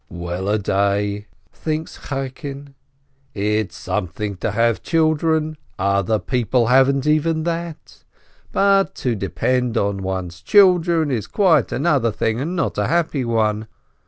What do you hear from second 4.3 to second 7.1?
to have children, other people haven't